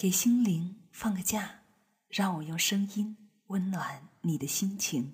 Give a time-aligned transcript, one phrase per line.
[0.00, 1.60] 给心灵放个假，
[2.08, 3.18] 让我用声音
[3.48, 5.12] 温暖你的心情。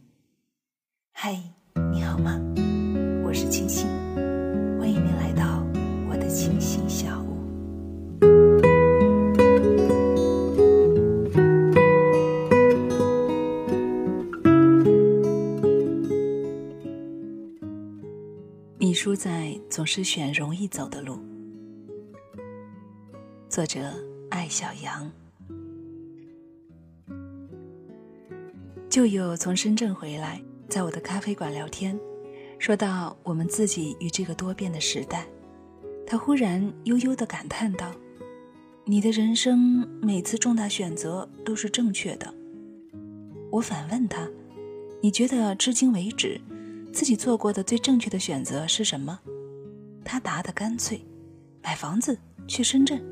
[1.10, 1.42] 嗨，
[1.92, 2.40] 你好吗？
[3.24, 3.88] 我是清新，
[4.78, 5.60] 欢迎你来到
[6.08, 7.34] 我的清新小屋。
[18.78, 21.18] 你输在总是选容易走的路。
[23.48, 23.92] 作者。
[24.48, 25.10] 小羊，
[28.88, 31.98] 舅舅从深圳回来，在我的咖啡馆聊天，
[32.58, 35.26] 说到我们自己与这个多变的时代，
[36.06, 37.92] 他忽然悠悠的感叹道
[38.84, 42.32] ：“你的人生每次重大选择都是正确的。”
[43.50, 44.28] 我反问他
[45.02, 46.40] ：“你觉得至今为止
[46.92, 49.18] 自己做过的最正确的选择是什么？”
[50.04, 51.04] 他答得干脆
[51.62, 53.02] ：“买房子，去深圳。”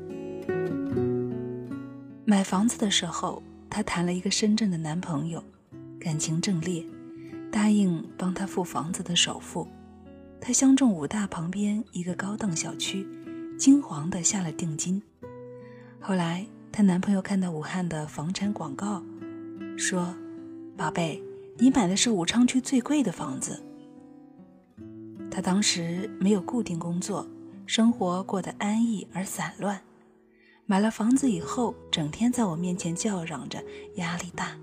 [2.27, 5.43] 买房子的时候，她谈了一个深圳的男朋友，
[5.99, 6.83] 感情正烈，
[7.51, 9.67] 答应帮她付房子的首付。
[10.41, 13.07] 她相中武大旁边一个高档小区，
[13.59, 14.99] 惊惶的下了定金。
[15.99, 19.03] 后来她男朋友看到武汉的房产广告，
[19.77, 20.15] 说
[20.75, 21.21] ：“宝贝，
[21.59, 23.61] 你买的是武昌区最贵的房子。”
[25.29, 27.27] 她当时没有固定工作，
[27.67, 29.79] 生活过得安逸而散乱。
[30.67, 33.63] 买了房子以后，整天在我面前叫嚷着
[33.97, 34.57] 压力大。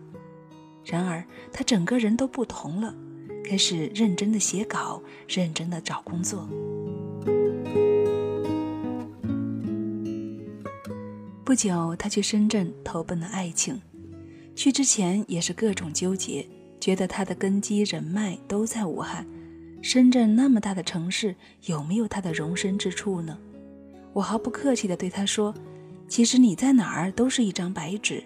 [0.84, 2.92] 然而，他整个人都不同了，
[3.44, 6.48] 开始认真的写稿，认真的找工作。
[11.44, 13.80] 不久，他去深圳投奔了爱情。
[14.56, 16.44] 去之前也是各种纠结，
[16.80, 19.24] 觉得他的根基人脉都在武汉，
[19.80, 21.36] 深圳那么大的城市，
[21.66, 23.38] 有没有他的容身之处呢？
[24.12, 25.54] 我毫不客气地对他说。
[26.12, 28.22] 其实你在哪儿都是一张白纸。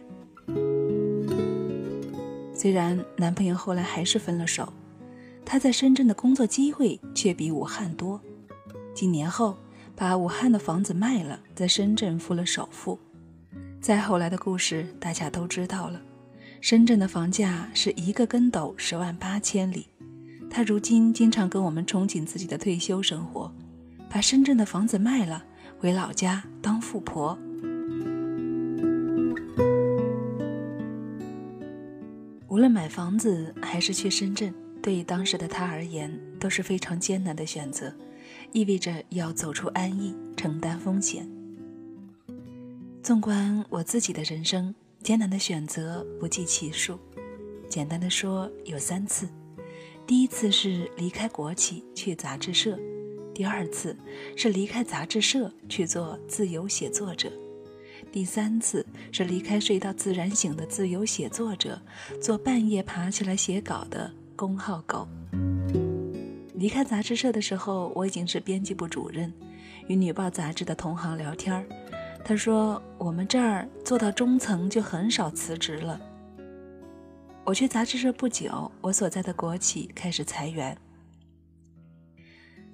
[2.53, 4.73] 虽然男朋友后来还是分了手，
[5.45, 8.21] 他在深圳的工作机会却比武汉多。
[8.93, 9.57] 几年后，
[9.95, 12.99] 把武汉的房子卖了，在深圳付了首付。
[13.81, 16.03] 再后来的故事大家都知道了，
[16.61, 19.87] 深圳的房价是一个跟斗十万八千里。
[20.51, 23.55] 他如今经常跟我们憧憬自己的退休生活，
[24.11, 25.45] 把深圳的房子卖了，
[25.79, 27.39] 回老家当富婆。
[32.57, 34.51] 无论买房子还是去深圳，
[34.83, 37.95] 对于当时的他而言都是非常艰难的选择，
[38.51, 41.31] 意味着要走出安逸，承担风险。
[43.03, 46.99] 纵观我自己的人生，艰难的选择不计其数。
[47.69, 49.29] 简单的说，有三次：
[50.07, 52.75] 第一次是离开国企去杂志社；
[53.35, 53.95] 第二次
[54.35, 57.31] 是离开杂志社去做自由写作者。
[58.11, 61.81] 第三次是离开睡到自然醒的自由写作者，
[62.21, 65.07] 做半夜爬起来写稿的公号狗。
[66.55, 69.33] 离开杂志社的时候，我已经是编辑部主任，
[69.89, 71.65] 与女报杂志的同行聊天儿，
[72.25, 76.01] 他说我们这儿做到中层就很少辞职了。
[77.45, 80.77] 我去杂志社不久，我所在的国企开始裁员。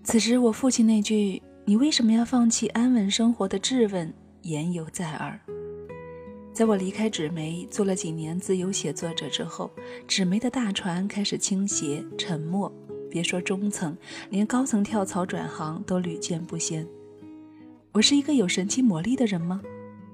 [0.03, 4.13] 此时，我父亲那句“你为什么要放弃安稳生活”的质问。
[4.43, 5.39] 言犹在耳。
[6.63, 9.69] 在我离开纸媒，做了几年自由写作者之后，
[10.07, 12.73] 纸媒的大船开始倾斜、沉没。
[13.11, 13.99] 别说中层，
[14.31, 16.87] 连高层跳槽转行都屡见不鲜。
[17.91, 19.61] 我是一个有神奇魔力的人吗？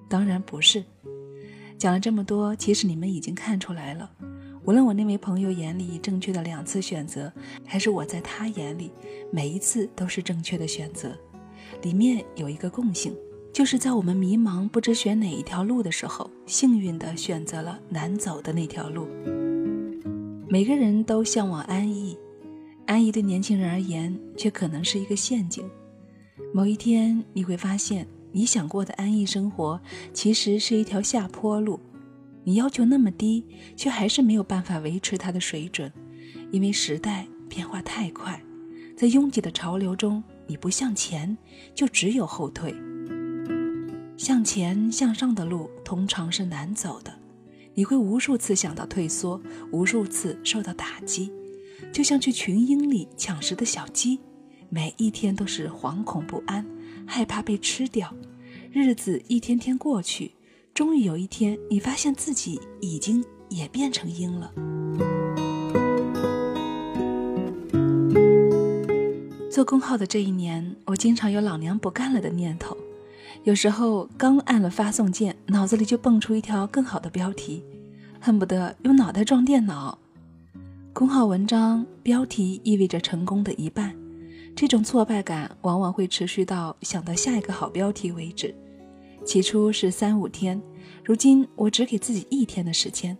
[0.08, 0.82] 当然不是。
[1.76, 4.10] 讲了这么多，其实你们已经看出来了。
[4.64, 7.30] 无论我那位朋友眼里正确的两次选择，
[7.66, 8.90] 还是我在他眼里
[9.30, 11.14] 每一次都是正确的选择，
[11.82, 13.14] 里面有一个共性。
[13.58, 19.08] 就是在我们迷茫不知选哪一条路的时候，幸运地选择了难走的那条路。
[20.48, 22.16] 每个人都向往安逸，
[22.86, 25.68] 安逸对年轻人而言却可能是一个陷阱。
[26.54, 29.80] 某一天你会发现，你想过的安逸生活
[30.12, 31.80] 其实是一条下坡路。
[32.44, 33.44] 你要求那么低，
[33.74, 35.92] 却还是没有办法维持它的水准，
[36.52, 38.40] 因为时代变化太快，
[38.96, 41.36] 在拥挤的潮流中，你不向前，
[41.74, 42.72] 就只有后退。
[44.18, 47.14] 向前向上的路通常是难走的，
[47.74, 51.32] 你会无数次想到退缩，无数次受到打击，
[51.92, 54.18] 就像去群鹰里抢食的小鸡，
[54.68, 56.66] 每一天都是惶恐不安，
[57.06, 58.12] 害怕被吃掉。
[58.72, 60.32] 日子一天天过去，
[60.74, 64.52] 终于有一天，你发现自己已经也变成鹰了。
[69.48, 72.76] 做公号的这一年，我经常有老娘不干了的念头。
[73.44, 77.64] 有时候刚按了发送键，脑子里就蹦出一条更好的标题，
[78.20, 79.98] 恨不得用脑袋撞电脑。
[80.92, 83.94] 公号文章标题意味着成功的一半，
[84.56, 88.54] 这种挫败感往往会持续到想到下一个好标题为止。
[89.24, 90.60] 起初是三五天，
[91.04, 93.16] 如今我只给自己一天的时间。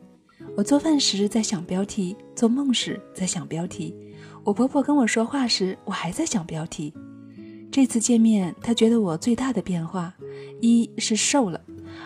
[0.56, 3.94] 我做饭时在想标题，做梦时在想标题，
[4.42, 6.92] 我婆婆跟我说话时，我还在想标题。
[7.70, 10.14] 这次见面，他觉得我最大的变化，
[10.60, 11.60] 一是瘦了，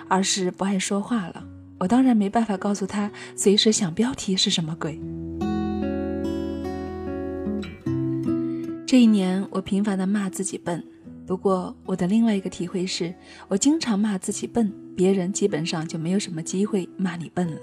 [0.08, 1.44] 二是不爱说话了。
[1.78, 5.00] 我当然没办法告诉他，随时想标题是什么鬼。
[8.86, 10.84] 这一年，我频繁地骂自己笨。
[11.26, 13.14] 不过，我的另外一个体会是，
[13.48, 17.58] 我经常骂自己笨，别人基本上就没有什么机会骂你笨了。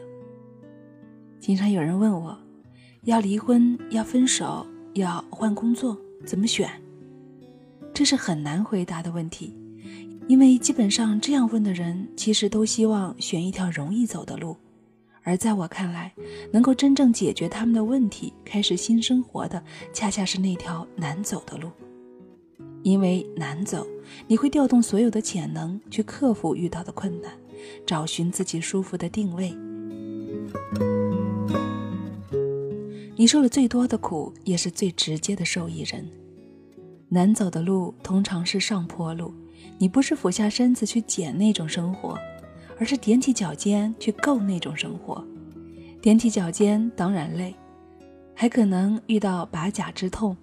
[1.40, 2.38] 经常有人问我，
[3.04, 4.66] 要离婚、要分手、
[4.96, 6.70] 要换工作，怎么选？
[8.00, 9.54] 这是很难回答的问题，
[10.30, 14.56] 因为基本上这样问的人，其实都希望选一条容易走的路，
[15.22, 16.14] 而在我看来，
[16.50, 19.62] 能够真正解决他们的问题、开始新生活的，
[19.92, 21.70] 恰恰是那条难走的路。
[22.84, 23.86] 因为难走，
[24.28, 27.34] 你会调动所有的潜能去克服遇到的困难，
[27.86, 29.54] 找寻自己舒服的定位。
[33.18, 36.10] 你受了最多的苦，也是最直接的受益人。
[37.10, 39.34] 难走的路通常是上坡路，
[39.80, 42.18] 你不是俯下身子去捡那种生活，
[42.80, 45.26] 而是踮起脚尖去够那种生活。
[46.02, 47.56] 踮起脚尖当然累，
[48.36, 50.38] 还可能遇到拔甲之痛，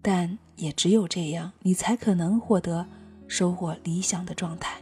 [0.00, 2.86] 但也只有这样，你才可能获得
[3.26, 4.80] 收获理想的状态。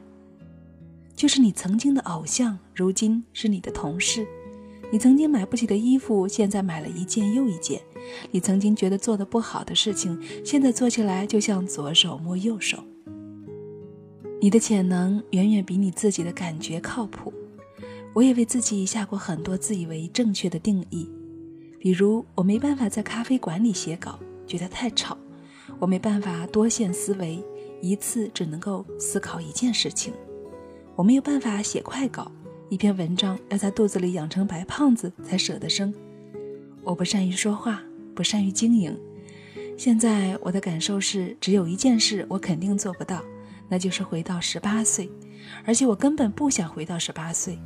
[1.16, 4.26] 就是你曾经的偶像，如今是你的同事。
[4.92, 7.78] 你曾经买不起的衣服，现在买了一件又一件；
[8.30, 12.78] 你曾经觉得做的不好的事情，现在做起来就像左手摸右手。
[14.40, 17.32] 你的潜能远远比你自己的感觉靠谱。
[18.14, 21.06] 我也为自己下过很多自以为正确的定义，
[21.78, 25.14] 比如我没办法在咖啡馆里写稿，觉得太吵；
[25.78, 27.42] 我没办法多线思维，
[27.82, 30.12] 一次只能够思考一件事情；
[30.94, 32.30] 我没有办法写快稿。
[32.68, 35.94] 一篇文章要在肚子里养成白胖子才舍得生。
[36.82, 37.80] 我不善于说话，
[38.12, 38.96] 不善于经营。
[39.76, 43.22] 现在我的感受是，只有一件事我肯定做不到，
[43.68, 45.08] 那就是回到十八岁。
[45.64, 47.56] 而且我根本不想回到十八岁。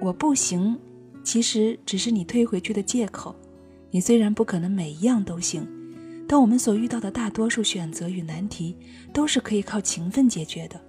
[0.00, 0.76] 我不行，
[1.22, 3.36] 其实只是你推回去的借口。
[3.92, 5.64] 你虽然不可能每一样都行，
[6.26, 8.76] 但我们所遇到的大多数选择与难题，
[9.12, 10.80] 都是可以靠勤奋解决的。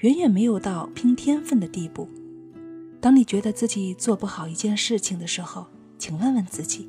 [0.00, 2.08] 远远没有到拼天分的地步。
[3.02, 5.66] 当你觉得自己做不好一件事情的时候，
[5.98, 6.88] 请问问自己，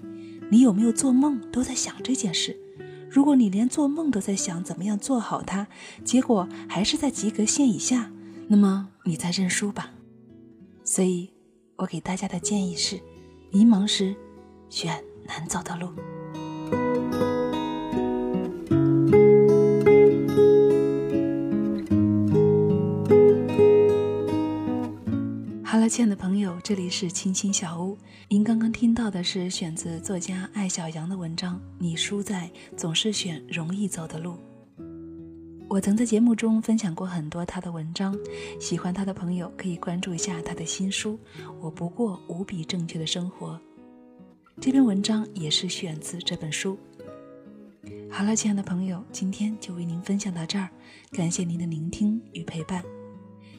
[0.50, 2.58] 你有没有做梦都在想这件事？
[3.10, 5.68] 如果你连做梦都在想怎么样做好它，
[6.06, 8.10] 结果还是在及格线以下，
[8.48, 9.92] 那么你再认输吧。
[10.86, 11.30] 所以，
[11.76, 12.98] 我给大家的建议是：
[13.52, 14.16] 迷茫时，
[14.70, 15.90] 选难走的路。
[25.92, 27.98] 亲爱的朋友，这里是清新小屋。
[28.30, 34.38] 您刚刚听到的是选自作家艾小羊的文章《你输在总是选容易走的路》。
[35.68, 38.18] 我曾在节目中分享过很多他的文章，
[38.58, 41.16] 喜欢他的朋友可以关注一下他的新书
[41.60, 43.60] 《我不过无比正确的生活》。
[44.62, 46.78] 这篇文章也是选自这本书。
[48.10, 50.70] 好了，亲爱的朋友，今天就为您分享到这儿，
[51.12, 52.82] 感谢您的聆听与陪伴。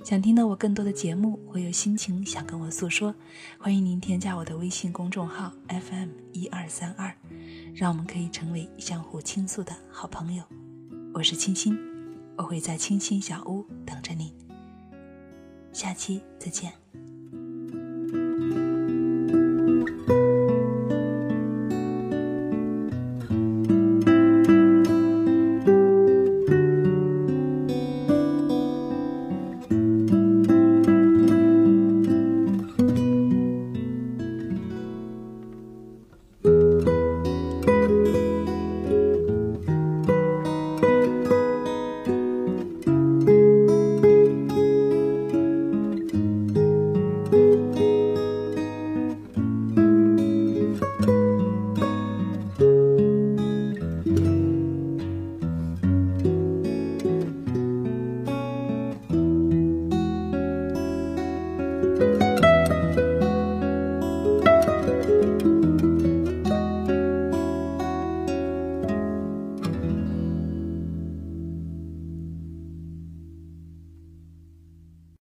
[0.05, 3.15] 想听到我更多的节目，或有心情想跟我诉说，
[3.57, 7.15] 欢迎您添加我的微信公众号 FM 一二三二，
[7.73, 10.43] 让我们可以成为相互倾诉的好朋友。
[11.15, 11.79] 我是清新，
[12.37, 14.35] 我会在清新小屋等着你。
[15.73, 16.73] 下期再见。